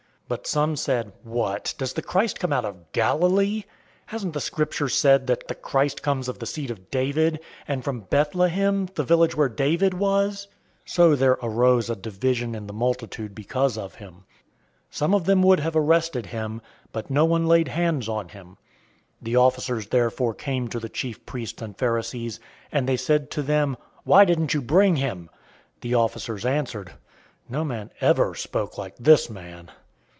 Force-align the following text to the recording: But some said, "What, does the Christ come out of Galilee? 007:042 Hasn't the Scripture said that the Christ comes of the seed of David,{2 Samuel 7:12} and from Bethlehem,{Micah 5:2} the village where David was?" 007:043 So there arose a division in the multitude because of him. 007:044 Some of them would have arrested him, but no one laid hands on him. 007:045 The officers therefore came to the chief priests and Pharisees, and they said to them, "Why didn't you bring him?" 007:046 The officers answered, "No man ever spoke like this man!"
But 0.27 0.47
some 0.47 0.77
said, 0.77 1.11
"What, 1.23 1.73
does 1.77 1.91
the 1.91 2.01
Christ 2.01 2.39
come 2.39 2.53
out 2.53 2.63
of 2.63 2.89
Galilee? 2.93 3.63
007:042 3.63 3.63
Hasn't 4.05 4.33
the 4.33 4.39
Scripture 4.39 4.87
said 4.87 5.27
that 5.27 5.49
the 5.49 5.55
Christ 5.55 6.01
comes 6.01 6.29
of 6.29 6.39
the 6.39 6.45
seed 6.45 6.71
of 6.71 6.89
David,{2 6.89 7.33
Samuel 7.33 7.47
7:12} 7.63 7.63
and 7.67 7.83
from 7.83 7.99
Bethlehem,{Micah 7.99 8.91
5:2} 8.91 8.95
the 8.95 9.03
village 9.03 9.35
where 9.35 9.49
David 9.49 9.93
was?" 9.95 10.47
007:043 10.85 10.91
So 10.93 11.15
there 11.17 11.37
arose 11.43 11.89
a 11.89 11.95
division 11.97 12.55
in 12.55 12.65
the 12.67 12.71
multitude 12.71 13.35
because 13.35 13.77
of 13.77 13.95
him. 13.95 14.13
007:044 14.13 14.23
Some 14.95 15.13
of 15.13 15.25
them 15.25 15.43
would 15.43 15.59
have 15.59 15.75
arrested 15.75 16.25
him, 16.27 16.61
but 16.93 17.09
no 17.09 17.25
one 17.25 17.45
laid 17.45 17.67
hands 17.67 18.07
on 18.07 18.29
him. 18.29 18.47
007:045 18.47 18.55
The 19.23 19.35
officers 19.35 19.87
therefore 19.87 20.33
came 20.33 20.69
to 20.69 20.79
the 20.79 20.87
chief 20.87 21.25
priests 21.25 21.61
and 21.61 21.77
Pharisees, 21.77 22.39
and 22.71 22.87
they 22.87 22.95
said 22.95 23.31
to 23.31 23.41
them, 23.41 23.75
"Why 24.05 24.23
didn't 24.23 24.53
you 24.53 24.61
bring 24.61 24.95
him?" 24.95 25.29
007:046 25.81 25.81
The 25.81 25.95
officers 25.95 26.45
answered, 26.45 26.91
"No 27.49 27.65
man 27.65 27.91
ever 27.99 28.33
spoke 28.33 28.77
like 28.77 28.95
this 28.95 29.29
man!" 29.29 29.69